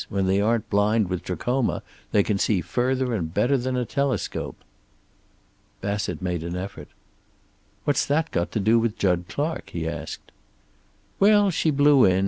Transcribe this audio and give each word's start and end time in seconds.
When 0.09 0.25
they 0.25 0.41
aren't 0.41 0.67
blind 0.71 1.11
with 1.11 1.21
trachoma 1.21 1.83
they 2.11 2.23
can 2.23 2.39
see 2.39 2.61
further 2.61 3.13
and 3.13 3.31
better 3.31 3.55
than 3.55 3.77
a 3.77 3.85
telescope." 3.85 4.55
Bassett 5.79 6.23
made 6.23 6.41
an 6.43 6.55
effort. 6.55 6.87
"What's 7.83 8.07
that 8.07 8.31
got 8.31 8.51
to 8.53 8.59
do 8.59 8.79
with 8.79 8.97
Jud 8.97 9.25
Clark?" 9.29 9.69
he 9.69 9.87
asked. 9.87 10.31
"Well, 11.19 11.51
she 11.51 11.69
blew 11.69 12.03
in. 12.05 12.19